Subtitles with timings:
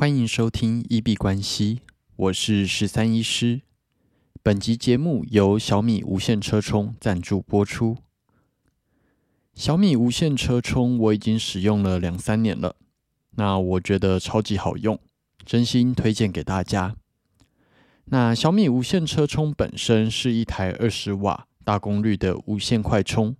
[0.00, 1.82] 欢迎收听一币关系，
[2.16, 3.60] 我是十三医师。
[4.42, 7.98] 本集节目由小米无线车充赞助播出。
[9.54, 12.76] 小米无线车充我已经使用了两三年了，
[13.32, 14.98] 那我觉得超级好用，
[15.44, 16.96] 真心推荐给大家。
[18.06, 23.36] 那小米无线车充本身是一台二十瓦大功率的无线快充，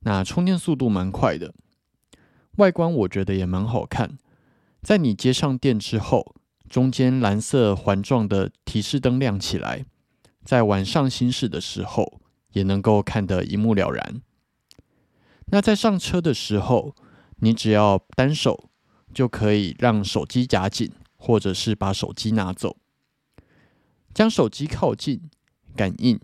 [0.00, 1.54] 那充电速度蛮快的，
[2.56, 4.18] 外观我觉得也蛮好看。
[4.84, 6.36] 在你接上电之后，
[6.68, 9.86] 中间蓝色环状的提示灯亮起来，
[10.44, 12.20] 在晚上行驶的时候
[12.52, 14.20] 也能够看得一目了然。
[15.46, 16.94] 那在上车的时候，
[17.36, 18.68] 你只要单手
[19.14, 22.76] 就可以让手机夹紧，或者是把手机拿走，
[24.12, 25.30] 将手机靠近，
[25.74, 26.20] 感应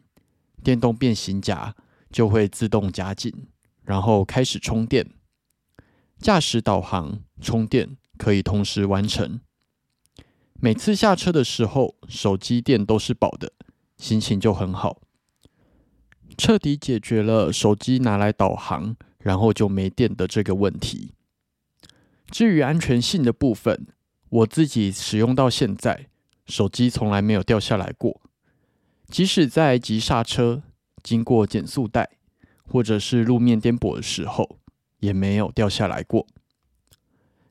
[0.63, 1.75] 电动变形夹
[2.11, 3.33] 就会自动夹紧，
[3.85, 5.09] 然后开始充电，
[6.19, 7.97] 驾驶导航充电。
[8.21, 9.41] 可以同时完成。
[10.61, 13.51] 每次下车的时候，手机电都是饱的，
[13.97, 15.01] 心情就很好，
[16.37, 21.15] 彻底解决了手机拿来导航，然后就没电的这个问题。
[22.31, 23.87] 至于安全性的部分，
[24.29, 26.09] 我自己使用到现在，
[26.45, 28.21] 手机从来没有掉下来过，
[29.09, 30.63] 即使在急刹车、
[31.03, 32.11] 经过减速带
[32.69, 34.59] 或者是路面颠簸的时候，
[34.99, 36.27] 也没有掉下来过。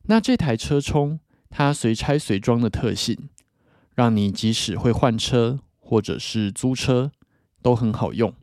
[0.10, 1.20] 那这台车充，
[1.52, 3.30] 它随拆随装的特性，
[3.94, 7.12] 让你即使会换车或者是租车
[7.62, 8.34] 都很好用。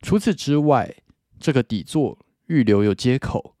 [0.00, 0.96] 除此之外，
[1.38, 3.54] 这个底座预留有接口，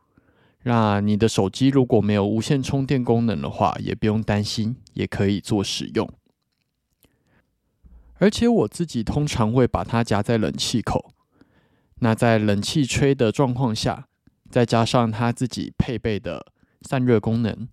[0.62, 6.10] 那你的手机如果没有无线充电功能的话，也不用担心，也可以做使用。
[8.14, 11.12] 而且我自己通常会把它夹在冷气口，
[11.96, 14.08] 那在冷气吹的状况下，
[14.48, 16.46] 再加上它自己配备的。
[16.82, 17.68] 散热功能，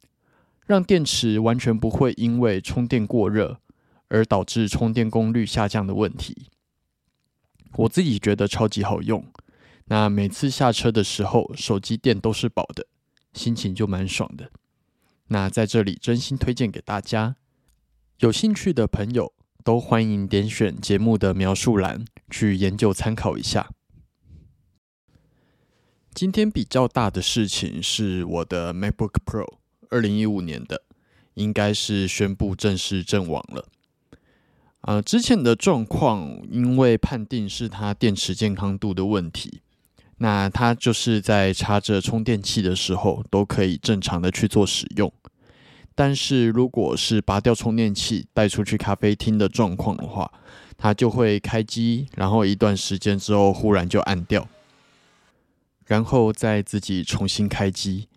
[0.66, 3.60] 让电池完全不会因为充电过热
[4.10, 6.48] 而导致充电功率下降的问题。
[7.74, 9.26] 我自己觉得超级好用，
[9.86, 12.88] 那每次下车的时候，手机电都是饱的，
[13.34, 14.52] 心情就蛮爽的。
[15.28, 17.36] 那在这里真心推荐给大家，
[18.20, 23.70] 有兴趣的朋友都欢迎点选节目的描述栏去研究参考一下。
[26.18, 29.46] 今天比较大的事情是我的 MacBook Pro
[29.92, 30.82] 二零一五年的，
[31.36, 33.68] 应该是宣布正式阵亡了。
[34.82, 39.62] 啊，之前的状况因为判定是它电池健康度的问题，
[40.18, 45.14] 那它就是在插着充电器的时候都可以正常的去做使用。
[45.94, 50.32] 但是如果是拔掉充电器带出去咖啡厅的状况的话，
[50.80, 54.48] 它就会开机，然后一段时间之后忽然就暗掉。
[55.88, 58.10] 然后再自己重新开机，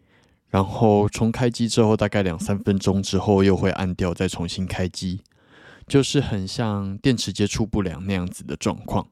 [0.49, 5.23] 然后重开机之后大概两三分钟之后又会按掉，再重新开机，
[5.87, 9.09] 就是很像电池接触不良那样子的状况。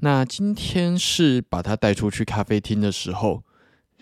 [0.00, 3.42] 那今天是把它带出去咖啡厅的时候，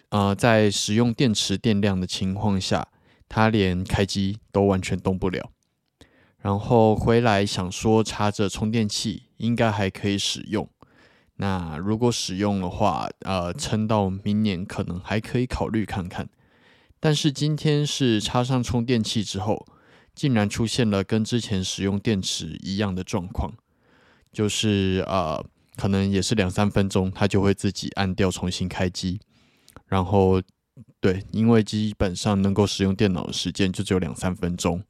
[0.08, 2.88] 呃，在使用电池电量的情况下，
[3.28, 5.52] 它连开机都完全动不了。
[6.40, 10.68] 然后回来想说插着充电器应该还可以使用。
[11.44, 16.26] 那如果使用的话，呃，撑到明年可能还可以考虑看看。
[16.98, 19.66] 但是今天是插上充电器之后，
[20.14, 23.52] 竟然出现了跟之前使用电池一样的状况，
[24.32, 25.44] 就是呃，
[25.76, 29.20] 可能也是两三分钟，它就会自己按掉重新开机。
[29.86, 30.40] 然后，
[30.98, 34.82] 对，因为基本上能够使用电脑的时间就只有两三分钟，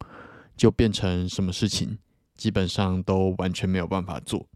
[0.56, 1.98] 就变成什么事情
[2.36, 4.46] 基本上都完全没有办法做。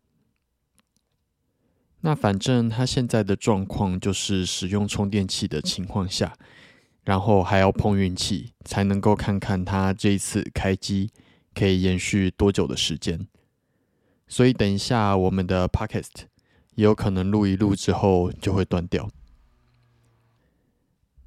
[2.01, 6.33] 那反正他现在的状况就是使用充电器的情况下，
[7.03, 11.11] 然后还要碰运气，才能够看看他这一次开机
[11.53, 13.27] 可以延续多久的时间。
[14.29, 16.27] 所以等一下我们的 podcast
[16.77, 19.11] 也有可能录一录之后就会断掉。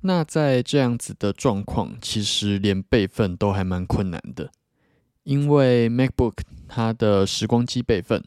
[0.02, 4.52] 那在这样子的状况，其实连备份都还蛮困难的，
[5.24, 6.36] 因为 MacBook
[6.70, 8.24] 它的时光机备份。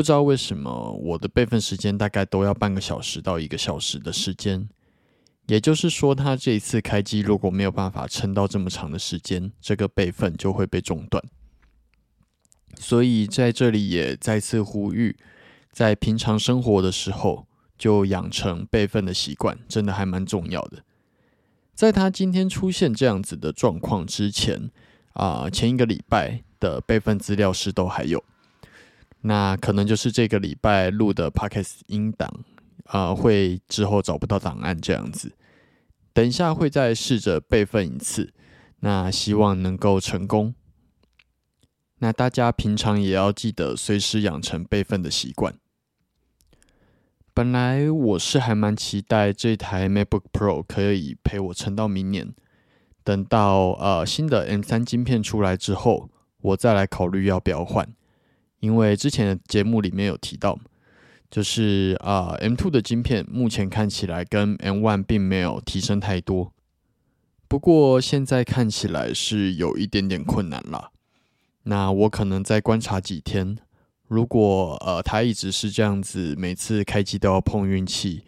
[0.00, 4.66] 不知道为什么我的备份时间大概都要半个小时到一个小时的时间，
[5.46, 11.22] 也就是说，它这一次开机如果没有办法撑到这么长的时间，这个备份就会被中断。
[12.76, 15.18] 所以在这里也再次呼吁，
[15.70, 20.82] 在平常生活的时候就养成备份的习惯，真的还蛮重要的。
[21.74, 24.70] 在他今天出现这样子的状况之前，
[25.12, 28.24] 啊，前一个礼拜的备份资料是都还有。
[29.22, 32.44] 那可能就是这个礼拜录的 podcast 音档，
[32.84, 35.32] 啊，会之后找不到档案这样子。
[36.12, 38.32] 等一下会再试着备份一次，
[38.80, 40.54] 那希望能够成功。
[41.98, 45.54] 那大家平常也要记得随时养成备份的习惯。
[47.34, 52.34] 本来我是还蛮期待这台 MacBook Pro 可以陪我撑到明年，
[53.04, 57.86] 等到呃新的 M 三晶片出来之后，我再来考虑要不要换。
[58.60, 60.58] 因为之前的节目里面有提到，
[61.30, 66.52] 就是啊 M two 的晶片目前看起来跟 M one 并没有提升太多，
[67.48, 70.92] 不过现在看起来是有一点点困难了。
[71.64, 73.58] 那我可能再观察几天，
[74.06, 78.24] 如果呃它一直是这样子，每次开机都要碰运气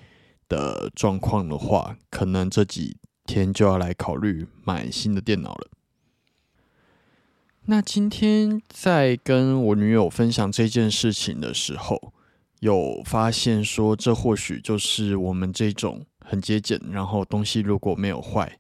[0.48, 5.68] 的状况的话，可能这几天就要来考虑买新的电脑了。
[7.66, 12.12] 那今天在跟我女友分享这件事情的时候，
[12.58, 18.58] 有发现说，这或许就是我们这种很节俭，然后东西如果没有坏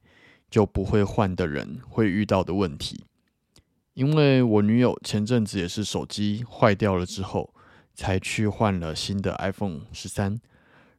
[0.48, 3.04] 就不会换的人会遇到的问题。
[3.94, 7.52] 因为我女友前阵子也是手机坏掉了之后，
[7.94, 10.40] 才去换了新的 iPhone 十三，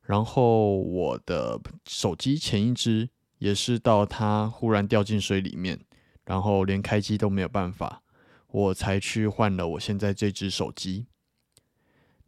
[0.02, 1.58] 然后我的
[1.88, 5.80] 手机前一只也是到它忽然掉进水里面，
[6.26, 8.02] 然后连开机都没有办法，
[8.50, 11.08] 我才去换了我现在这只手机。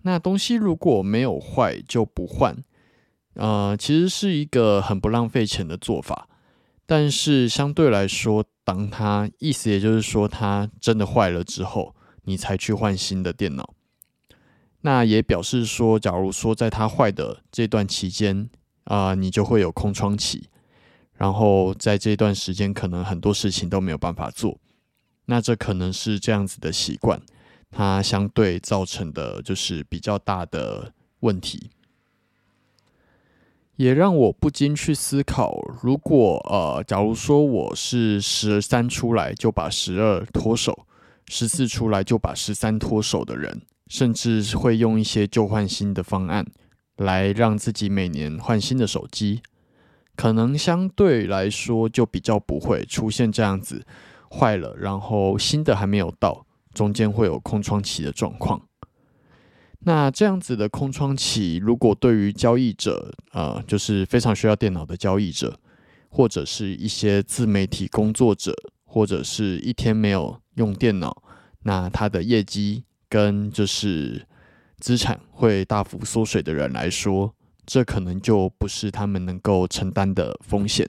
[0.04, 2.64] 那东西如果没有坏就不换，
[3.34, 6.30] 呃，其实是一个很不浪费钱的做法。
[6.86, 11.96] 但是相对来说，当它意思也就是说，它真的坏了之后，
[12.26, 13.74] 你才去换新的电脑。
[14.82, 18.48] 那也表示说，假如说在它坏的这段期间
[18.84, 20.48] 啊，你就会有空窗期，
[21.18, 24.58] 然后在这段时间可能很多事情都没有办法做。
[25.26, 27.22] 那这可能是这样子的习惯，
[27.72, 31.72] 它相对造成的就是比较大的问题。
[33.76, 40.86] 也让我不禁去思考：如果呃，假如说我是十三出来就把十二脱手，
[41.28, 46.46] 十四出来就把十三脱手的人，甚至会用一些旧换新的方案
[46.96, 49.42] 来让自己每年换新的手机，
[50.16, 53.86] 可能相对来说就比较不会出现这样子
[54.30, 58.62] 坏了，然后新的还没有到，中间会有空窗期的状况。
[59.80, 65.60] 那这样子的空窗期，如果对于交易者，呃，就是非常需要电脑的交易者，
[66.10, 68.52] 或者是一些自媒体工作者，
[68.84, 71.22] 或者是一天没有用电脑，
[71.64, 74.26] 那他的业绩跟就是
[74.80, 77.36] 资产会大幅缩水的人来说，
[77.66, 80.88] 这可能就不是他们能够承担的风险。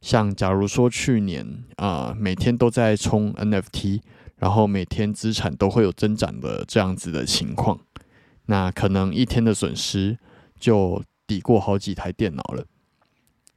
[0.00, 4.00] 像假如说去年啊，每天都在冲 NFT，
[4.36, 7.80] 然后每天资产都会有增长的这样子的情况。
[8.46, 10.18] 那可能一天的损失
[10.58, 12.64] 就抵过好几台电脑了。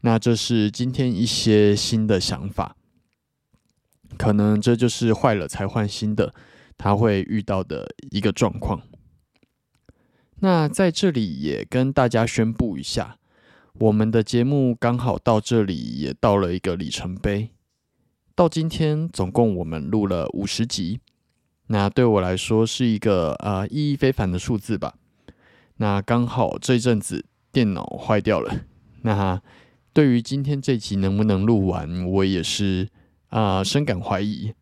[0.01, 2.75] 那这是今天一些新的想法，
[4.17, 6.33] 可能这就是坏了才换新的，
[6.75, 8.81] 他会遇到的一个状况。
[10.43, 13.17] 那在这里也跟大家宣布一下，
[13.75, 17.49] 我们的节目刚好到这里也到了一个里程碑，
[18.33, 20.99] 到今天总共我们录了五十集。
[21.67, 24.95] 那对我来说是一个呃意义非凡的数字吧。
[25.77, 28.65] 那刚好这阵子电脑坏掉了，
[29.03, 29.39] 那
[29.93, 32.89] 对于今天这集能不能录完，我也是
[33.29, 34.53] 啊深感怀疑。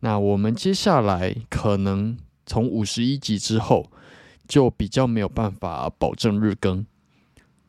[0.00, 3.90] 那我们接下来可能从五十一集之后
[4.50, 6.84] 就比较没有办法保证日更。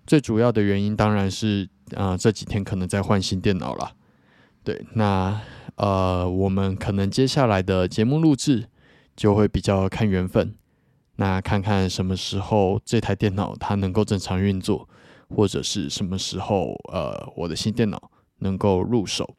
[0.05, 3.93] 最主要的原因当然是啊这几天可能在换新电脑了。
[4.63, 5.39] 对，那。
[5.77, 8.67] 呃，我们可能接下来的节目录制
[9.15, 10.53] 就会比较看缘分，
[11.15, 14.87] 那看看什么时候这台电脑它能够正常运作，
[15.29, 19.35] 或者是什么时候呃我的新电脑能够入手，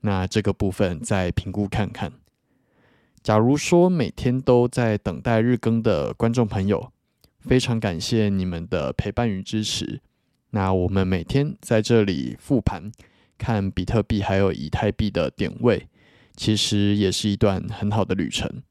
[0.00, 2.12] 那这个部分再评估看看。
[3.22, 6.90] 假如说每天都在等待日更的观众朋友，
[7.40, 10.00] 非常感谢你们的陪伴与支持。
[10.50, 12.90] 那我们每天在这里复盘。
[13.42, 15.88] 看比特币还有以太币的点位，
[16.36, 18.62] 其实也是一段很好的旅程。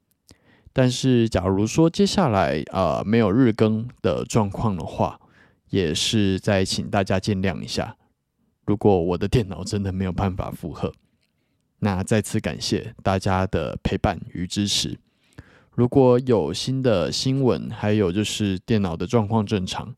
[0.72, 5.18] 但是，假如说接下来啊没有日更的状况的话，
[5.70, 7.96] 也是再请大家见谅一下。
[8.64, 10.92] 如果我的电脑真的没有办法负荷，
[11.80, 14.98] 那再次感谢大家的陪伴与支持。
[15.72, 19.94] 如果有新的新闻，还有就是电脑的状况正常，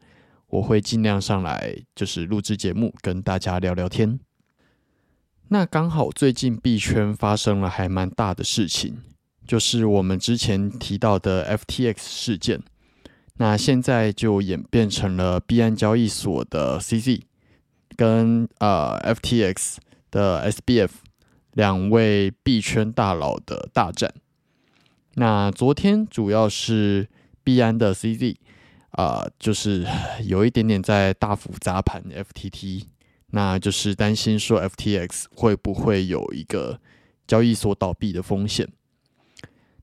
[0.49, 4.21] 我会尽量上来就是录制节目，跟大家聊聊天。
[5.49, 9.03] 那刚好最近币圈发生了还蛮大的事情，
[9.47, 12.63] 就是我们之前提到的 FTX 事件，
[13.39, 17.23] 那现在就演变成了币安交易所的 CZ
[17.97, 19.77] 跟呃 FTX
[20.11, 20.91] 的 SBF
[21.53, 24.13] 两位币圈大佬的大战。
[25.15, 27.09] 那昨天主要是
[27.45, 28.37] 币安的 CZ
[28.93, 29.87] 啊，就是
[30.25, 32.85] 有一点点在大幅砸盘 FTT，
[33.31, 36.81] 那就是担心说 FTX 会不会有一个
[37.27, 38.69] 交易所倒闭的风险。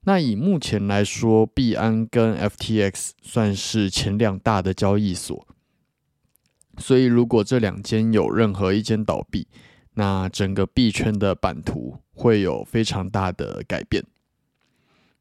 [0.04, 5.46] 那以目前来说，币安跟 FTX 算是前两大的交易所，
[6.78, 9.48] 所以如果这两间有任何一间倒闭，
[10.00, 14.02] 那整个币圈的版图会有非常大的改变。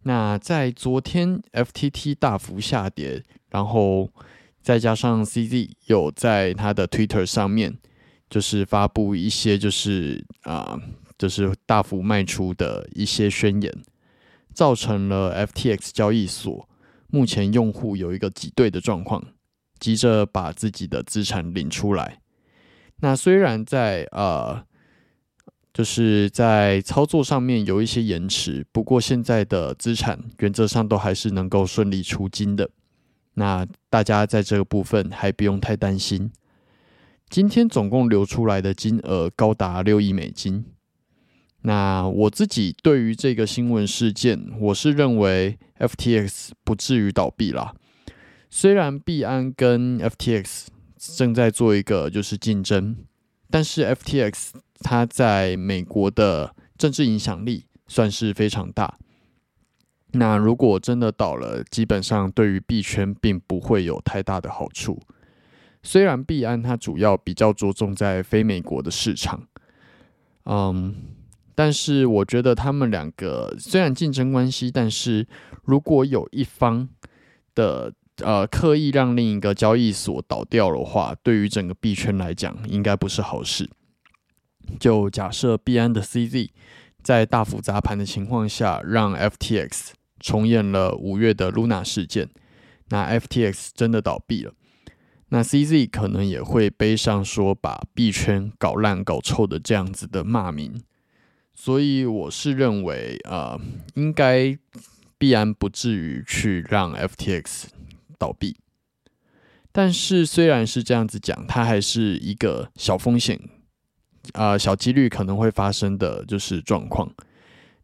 [0.04, 4.08] 那在昨天 FTT 大幅下跌，然后
[4.62, 7.76] 再加上 CZ 有在他的 Twitter 上面
[8.30, 10.80] 就是发布一些就是啊
[11.18, 13.82] 就是大幅卖出的一些宣言。
[14.54, 16.68] 造成了 FTX 交易所
[17.08, 19.25] 目前用户有一个挤兑的状况，
[19.80, 22.20] 急着把自己的资产领出来。
[23.00, 24.64] 那虽然在呃，
[25.78, 32.68] 就是在操作上面有一些延迟，不过现在的资产原则上都还是能够顺利出金的。
[33.35, 36.32] 那大家在这个部分还不用太担心。
[37.30, 40.64] 今天总共流出来的金额高达六亿美金。
[41.62, 47.73] 那我自己对于这个新闻事件，我是认为 FTX 不至于倒闭啦。
[48.50, 50.66] 虽然币安跟 FTX
[50.97, 52.97] 正在做一个就是竞争，
[53.49, 58.99] 但是 FTX 它在美国的政治影响力算是非常大。
[60.12, 65.00] 那如果真的倒了，基本上对于币圈并不会有太大的好处。
[65.82, 69.47] 虽然币安它主要比较着重在非美国的市场，
[70.44, 70.94] 嗯。
[71.54, 75.26] 但是我觉得他们两个虽然竞争关系，但是
[75.64, 76.88] 如果有一方
[77.52, 83.68] 的呃刻意让另一个交易所倒掉的话，对于整个币圈来讲，应该不是好事。
[84.78, 86.50] 就假设币安的 CZ
[87.02, 92.28] 在大幅砸盘的情况下，让 FTX 重演了五月的 Luna 事件，
[92.88, 94.52] 那 FTX 真的倒闭了，
[95.28, 100.82] 那 CZ 可能也会背上说把币圈搞烂搞臭的这样子的骂名。
[101.54, 103.60] 所以我是认为，呃，
[103.94, 104.56] 应该
[105.18, 107.64] 必然不至于去让 FTX
[108.16, 108.56] 倒闭。
[109.72, 113.40] 但是虽然是这样子讲，它还是一个小风险，
[114.32, 117.11] 啊，小几率可能会发生的就是状况。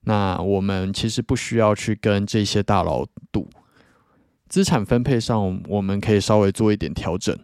[0.03, 3.49] 那我们其实不需要去跟这些大佬赌，
[4.49, 7.37] 资产分配上我们可以稍微做一点调整。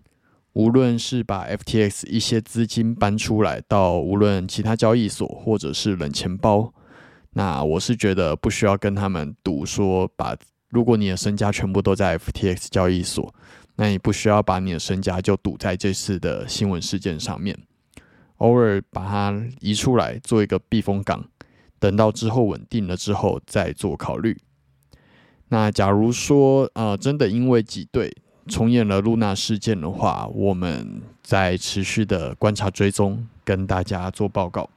[0.52, 6.74] 无论是把 FTX 一些资金搬出来到无论其他交易所或者是冷钱包，
[7.34, 10.36] 那我是觉得不需要跟他们赌说把，
[10.68, 13.32] 如果你的身家全部都在 FTX 交易所，
[13.76, 17.56] 那你不需要把你的身家就赌在这次的新闻事件上面，
[18.40, 21.24] 偶尔把它移出来做一个避风港，
[21.78, 24.36] 等到之后稳定了之后再做考虑。
[25.48, 28.14] 那假如说呃真的因为挤兑。
[28.46, 34.68] 重演了露娜事件的话，我们在持续的观察追踪，跟大家做报告。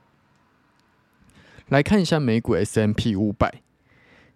[1.69, 3.63] 来看一下美股 S M P 五百，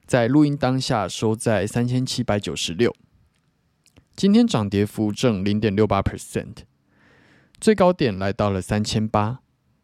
[0.07, 2.95] 在录音当下收在三千七百九十六，
[4.15, 6.55] 今天涨跌幅正零点六八 percent，
[7.59, 9.39] 最高点来到了三千八，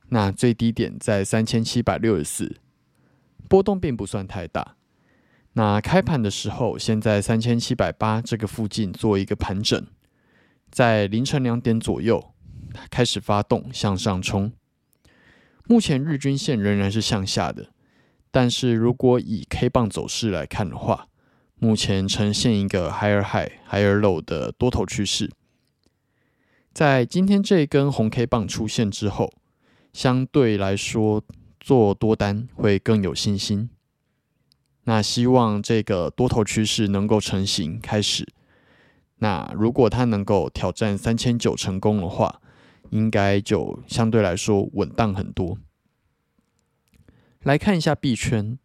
[0.10, 2.58] 那最低点在三千七百六十四，
[3.50, 4.76] 波动并不算太大。
[5.54, 9.88] 那开盘的时候，先在三千七百八这个附近做一个盘整，
[10.70, 12.34] 在凌晨两点左右
[12.92, 14.52] 开始发动向上冲。
[15.66, 17.72] 目前日均线仍然是向下的，
[18.30, 21.08] 但是如果以 K 棒走势来看的话，
[21.56, 25.32] 目前呈现一个 higher high higher low 的多头趋势。
[26.74, 29.32] 在今天这一根红 K 棒出现之后，
[29.94, 31.24] 相对来说
[31.60, 33.70] 做多单会更有信心。
[34.86, 38.28] 那希望这个多头趋势能够成型开始。
[39.18, 42.42] 那如果它能够挑战三千九成功的话，
[42.90, 45.60] 应该就相对来说稳当很多。
[47.44, 48.58] 来看一下币圈，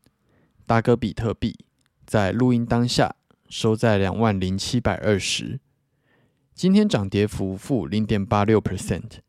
[0.64, 1.54] 大哥比特币
[2.06, 3.14] 在录音当下
[3.50, 5.60] 收在两万零七百二十，
[6.58, 9.20] 今天涨跌幅负零点八六 percent，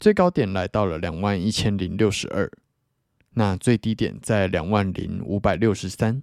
[0.00, 2.50] 最高点来到了两万一千零六十二。
[3.34, 6.22] 那最低点在两万零五百六十三，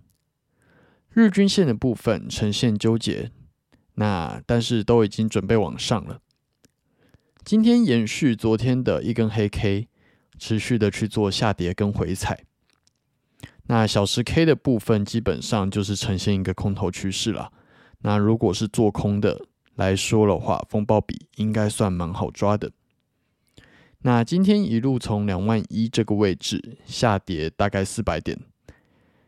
[1.12, 3.30] 日均线的部分呈现纠结，
[3.94, 6.22] 那但是都已经准备往上了。
[7.46, 9.89] 今天延续昨天的一根黑 K，
[10.39, 12.46] 持续的去做下跌跟回踩。
[13.68, 17.54] 那小时 K 的部分基本上就是呈现一个空头趋势了。
[18.00, 19.46] 那如果是做空的
[19.79, 22.74] 来说的话，风暴比应该算蛮好抓的。
[24.00, 28.38] 那今天一路从两万一这个位置下跌大概四百点，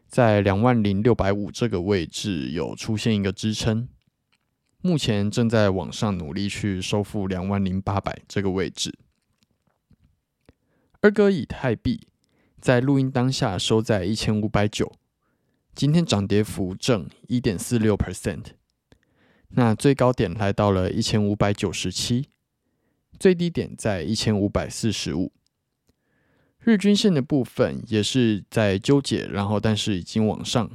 [0.10, 3.88] 在两万零六百五这个位置有出现一个支撑，
[4.82, 8.94] 目前正在往上努力去收复两万零八百这个位置。
[11.00, 12.08] 二哥以太币
[12.60, 14.92] 在录音当下收在一千五百九，
[15.74, 18.48] 今天涨跌幅正一点四六 percent，
[19.54, 22.28] 那最高点来到了一千五百九十七。
[23.20, 25.32] 最低点在一千五百四十五，
[26.58, 30.72] 日均线的部分也是在纠结，然后但是已经往上。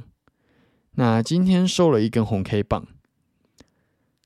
[0.91, 2.87] 那今天收了一根红 K 棒，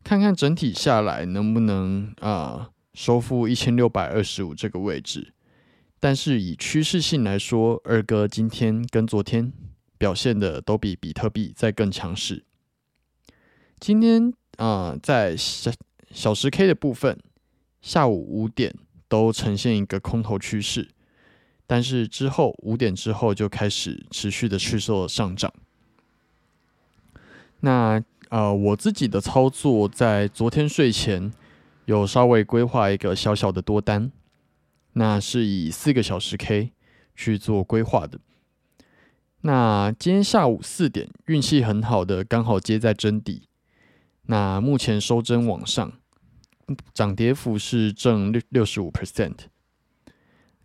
[0.04, 5.34] 看看整体下来能不能啊收复一千六百二十五这个位置。
[6.00, 9.52] 但是以趋势性来说，二哥今天跟昨天
[9.98, 12.46] 表现的都比比特币在更强势。
[13.80, 14.32] 今天
[14.64, 15.72] 啊，在小
[16.12, 17.18] 小时 K 的部分。
[17.82, 18.76] 下午五点
[19.08, 20.88] 都呈现一个空头趋势，
[21.66, 25.52] 但是之后五点之后就开始持续的去做上涨。
[27.62, 28.00] 那
[28.30, 31.34] 呃，我自己的操作在昨天睡前
[31.86, 34.12] 有稍微规划一个小小的多单，
[34.94, 36.72] 那是以四个小时 K
[37.16, 38.20] 去做规划的。
[39.42, 43.48] 那今天下午四点运气很好的，刚好接在真底，
[44.24, 45.94] 那目前收针往上。
[46.94, 49.36] 涨跌幅是正六六十五 percent。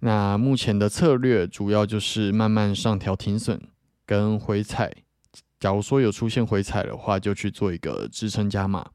[0.00, 3.60] 那目前的策略主要就是慢慢上调停损
[4.04, 4.92] 跟回踩。
[5.58, 8.90] 假如说有出现回踩的话，就去做一个支撑加码。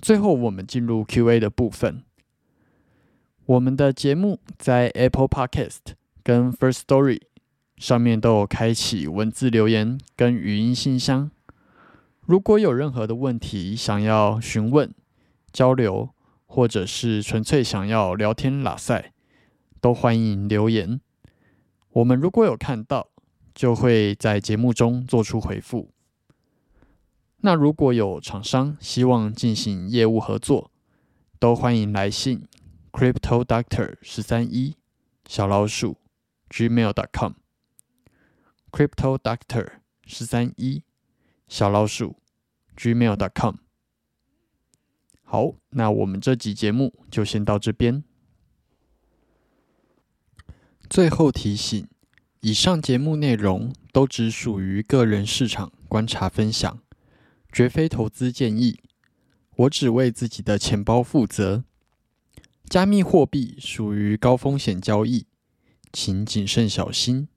[0.00, 2.04] 最后，我们进入 Q&A 的部分。
[3.44, 7.20] 我们的节目在 Apple Podcast 跟 First Story
[7.76, 11.30] 上面都有开启文字留言跟语音信箱。
[12.26, 14.92] 如果有任何的问题想要询问、
[15.52, 16.12] 交流，
[16.44, 19.12] 或者是纯粹想要聊天拉塞，
[19.80, 21.00] 都欢迎留言。
[21.90, 23.10] 我们如果有看到，
[23.54, 25.92] 就会在节目中做出回复。
[27.42, 30.72] 那如果有厂商希望进行业务合作，
[31.38, 32.48] 都欢迎来信
[32.90, 34.74] crypto doctor 十三一
[35.28, 35.98] 小老鼠
[36.50, 40.82] ，gmail.com，crypto doctor 十三一。
[41.48, 42.16] 小老鼠
[42.76, 43.56] ，gmail.com。
[45.22, 48.02] 好，那我们这集节目就先到这边。
[50.88, 51.88] 最后提醒：
[52.40, 56.80] 以上节目内容都只属于个人市场观察分享，
[57.52, 58.80] 绝非投资建议。
[59.56, 61.64] 我只为自己的钱包负责。
[62.68, 65.26] 加密货币属于高风险交易，
[65.92, 67.28] 请谨慎小心。